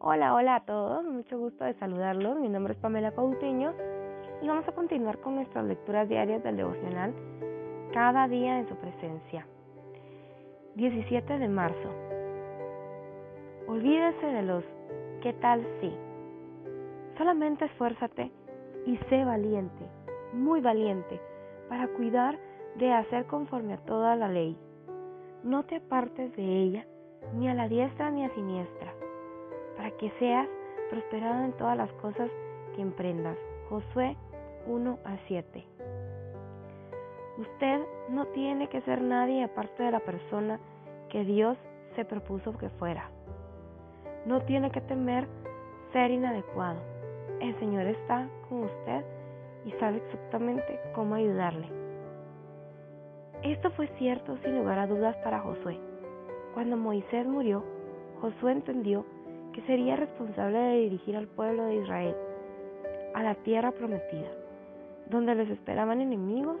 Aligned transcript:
Hola, 0.00 0.32
hola 0.32 0.54
a 0.54 0.60
todos, 0.60 1.04
mucho 1.04 1.36
gusto 1.36 1.64
de 1.64 1.74
saludarlos. 1.74 2.38
Mi 2.38 2.48
nombre 2.48 2.72
es 2.72 2.78
Pamela 2.78 3.10
Coutinho 3.10 3.72
y 4.40 4.46
vamos 4.46 4.66
a 4.68 4.72
continuar 4.72 5.18
con 5.18 5.34
nuestras 5.34 5.64
lecturas 5.64 6.08
diarias 6.08 6.40
del 6.44 6.56
devocional 6.56 7.12
cada 7.92 8.28
día 8.28 8.60
en 8.60 8.68
su 8.68 8.76
presencia. 8.76 9.44
17 10.76 11.38
de 11.40 11.48
marzo. 11.48 11.90
Olvídese 13.66 14.24
de 14.24 14.42
los 14.42 14.62
¿qué 15.20 15.32
tal 15.32 15.66
si? 15.80 15.92
Solamente 17.16 17.64
esfuérzate 17.64 18.30
y 18.86 18.96
sé 19.08 19.24
valiente, 19.24 19.84
muy 20.32 20.60
valiente, 20.60 21.20
para 21.68 21.88
cuidar 21.88 22.38
de 22.76 22.92
hacer 22.92 23.26
conforme 23.26 23.74
a 23.74 23.78
toda 23.78 24.14
la 24.14 24.28
ley. 24.28 24.56
No 25.42 25.64
te 25.64 25.74
apartes 25.74 26.36
de 26.36 26.44
ella 26.44 26.86
ni 27.34 27.48
a 27.48 27.54
la 27.54 27.66
diestra 27.66 28.12
ni 28.12 28.24
a 28.24 28.32
siniestra, 28.36 28.94
para 29.78 29.92
que 29.92 30.10
seas 30.18 30.48
prosperado 30.90 31.44
en 31.44 31.52
todas 31.52 31.76
las 31.76 31.90
cosas 31.92 32.28
que 32.74 32.82
emprendas. 32.82 33.38
Josué 33.70 34.16
1 34.66 34.98
a 35.04 35.16
7. 35.28 35.64
Usted 37.38 37.80
no 38.10 38.26
tiene 38.26 38.68
que 38.68 38.80
ser 38.82 39.00
nadie 39.00 39.44
aparte 39.44 39.84
de 39.84 39.92
la 39.92 40.00
persona 40.00 40.58
que 41.08 41.24
Dios 41.24 41.56
se 41.94 42.04
propuso 42.04 42.58
que 42.58 42.68
fuera. 42.70 43.08
No 44.26 44.42
tiene 44.42 44.70
que 44.72 44.80
temer 44.80 45.28
ser 45.92 46.10
inadecuado. 46.10 46.80
El 47.40 47.56
Señor 47.60 47.86
está 47.86 48.28
con 48.48 48.64
usted 48.64 49.04
y 49.64 49.70
sabe 49.72 49.98
exactamente 49.98 50.80
cómo 50.92 51.14
ayudarle. 51.14 51.68
Esto 53.44 53.70
fue 53.70 53.86
cierto 53.98 54.36
sin 54.38 54.58
lugar 54.58 54.80
a 54.80 54.88
dudas 54.88 55.16
para 55.22 55.38
Josué. 55.38 55.78
Cuando 56.54 56.76
Moisés 56.76 57.24
murió, 57.28 57.62
Josué 58.20 58.52
entendió 58.52 59.04
que 59.52 59.62
sería 59.62 59.96
responsable 59.96 60.58
de 60.58 60.80
dirigir 60.80 61.16
al 61.16 61.26
pueblo 61.26 61.64
de 61.64 61.76
Israel 61.76 62.14
a 63.14 63.22
la 63.22 63.34
tierra 63.36 63.72
prometida, 63.72 64.28
donde 65.10 65.34
les 65.34 65.50
esperaban 65.50 66.00
enemigos 66.00 66.56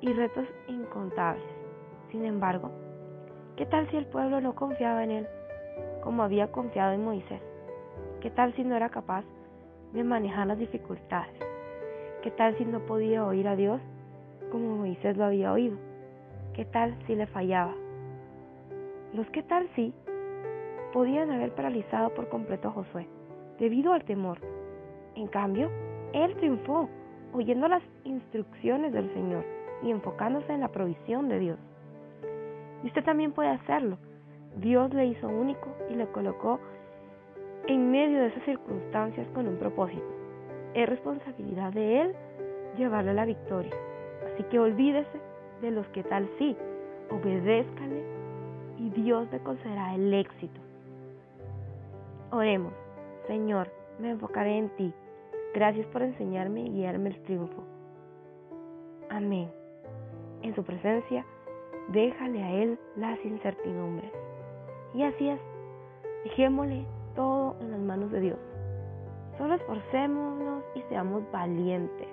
y 0.00 0.12
retos 0.12 0.46
incontables. 0.68 1.44
Sin 2.10 2.24
embargo, 2.24 2.70
¿qué 3.56 3.66
tal 3.66 3.88
si 3.90 3.96
el 3.96 4.06
pueblo 4.06 4.40
no 4.40 4.54
confiaba 4.54 5.04
en 5.04 5.10
él 5.10 5.28
como 6.02 6.22
había 6.22 6.52
confiado 6.52 6.92
en 6.92 7.04
Moisés? 7.04 7.40
¿Qué 8.20 8.30
tal 8.30 8.54
si 8.54 8.64
no 8.64 8.76
era 8.76 8.88
capaz 8.90 9.24
de 9.92 10.04
manejar 10.04 10.46
las 10.46 10.58
dificultades? 10.58 11.34
¿Qué 12.22 12.30
tal 12.30 12.56
si 12.58 12.64
no 12.64 12.80
podía 12.80 13.24
oír 13.24 13.48
a 13.48 13.56
Dios 13.56 13.80
como 14.50 14.76
Moisés 14.76 15.16
lo 15.16 15.24
había 15.24 15.52
oído? 15.52 15.76
¿Qué 16.54 16.64
tal 16.64 16.96
si 17.06 17.14
le 17.14 17.26
fallaba? 17.26 17.74
Los 19.12 19.28
qué 19.30 19.42
tal 19.42 19.68
si 19.74 19.94
podían 20.94 21.32
haber 21.32 21.52
paralizado 21.56 22.14
por 22.14 22.28
completo 22.28 22.68
a 22.68 22.70
Josué 22.70 23.08
debido 23.58 23.92
al 23.92 24.04
temor. 24.04 24.38
En 25.16 25.26
cambio, 25.26 25.68
él 26.12 26.36
triunfó 26.36 26.88
oyendo 27.32 27.66
las 27.66 27.82
instrucciones 28.04 28.92
del 28.92 29.12
Señor 29.12 29.44
y 29.82 29.90
enfocándose 29.90 30.52
en 30.52 30.60
la 30.60 30.68
provisión 30.68 31.28
de 31.28 31.40
Dios. 31.40 31.58
Y 32.84 32.86
usted 32.86 33.02
también 33.02 33.32
puede 33.32 33.48
hacerlo. 33.48 33.98
Dios 34.58 34.94
le 34.94 35.06
hizo 35.06 35.26
único 35.26 35.66
y 35.90 35.94
le 35.96 36.06
colocó 36.06 36.60
en 37.66 37.90
medio 37.90 38.20
de 38.20 38.28
esas 38.28 38.44
circunstancias 38.44 39.26
con 39.34 39.48
un 39.48 39.56
propósito. 39.56 40.06
Es 40.74 40.88
responsabilidad 40.88 41.72
de 41.72 42.02
Él 42.02 42.14
llevarle 42.78 43.14
la 43.14 43.24
victoria. 43.24 43.74
Así 44.32 44.44
que 44.44 44.60
olvídese 44.60 45.20
de 45.60 45.72
los 45.72 45.88
que 45.88 46.04
tal 46.04 46.30
sí, 46.38 46.56
obedézcale 47.10 48.04
y 48.78 48.90
Dios 48.90 49.26
le 49.32 49.40
concederá 49.40 49.92
el 49.96 50.14
éxito. 50.14 50.60
Oremos, 52.34 52.72
Señor, 53.28 53.70
me 54.00 54.10
enfocaré 54.10 54.58
en 54.58 54.68
ti. 54.70 54.92
Gracias 55.54 55.86
por 55.86 56.02
enseñarme 56.02 56.62
y 56.62 56.70
guiarme 56.70 57.10
el 57.10 57.22
triunfo. 57.22 57.62
Amén. 59.08 59.48
En 60.42 60.52
su 60.56 60.64
presencia, 60.64 61.24
déjale 61.90 62.42
a 62.42 62.50
Él 62.50 62.76
las 62.96 63.24
incertidumbres. 63.24 64.10
Y 64.94 65.04
así 65.04 65.28
es, 65.28 65.38
dejémosle 66.24 66.84
todo 67.14 67.54
en 67.60 67.70
las 67.70 67.80
manos 67.80 68.10
de 68.10 68.18
Dios. 68.18 68.38
Solo 69.38 69.54
esforcémonos 69.54 70.64
y 70.74 70.82
seamos 70.88 71.22
valientes 71.30 72.08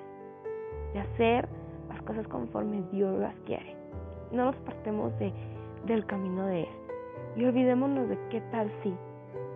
de 0.94 1.00
hacer 1.00 1.50
las 1.90 2.00
cosas 2.04 2.28
conforme 2.28 2.84
Dios 2.92 3.18
las 3.18 3.34
quiere. 3.48 3.76
No 4.32 4.46
nos 4.46 4.56
partemos 4.58 5.18
de 5.18 5.34
del 5.88 6.06
camino 6.06 6.46
de 6.46 6.62
Él. 6.62 6.70
Y 7.38 7.46
olvidémonos 7.46 8.08
de 8.08 8.20
qué 8.30 8.40
tal 8.52 8.72
si. 8.84 8.94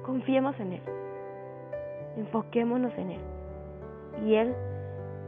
Confiemos 0.06 0.58
en 0.60 0.74
Él. 0.74 0.82
Enfoquémonos 2.18 2.94
en 2.96 3.12
Él. 3.12 3.22
Y 4.24 4.36
Él 4.36 4.54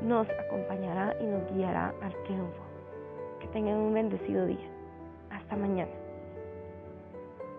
nos 0.03 0.27
acompañará 0.29 1.15
y 1.19 1.25
nos 1.25 1.51
guiará 1.51 1.95
al 2.01 2.13
triunfo. 2.25 2.61
Que 3.39 3.47
tengan 3.47 3.77
un 3.77 3.93
bendecido 3.95 4.45
día. 4.45 4.69
Hasta 5.31 5.55
mañana. 5.55 6.06